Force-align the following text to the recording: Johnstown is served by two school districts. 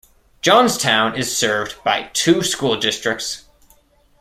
Johnstown 0.41 1.15
is 1.15 1.37
served 1.37 1.75
by 1.83 2.09
two 2.13 2.41
school 2.41 2.75
districts. 2.75 3.43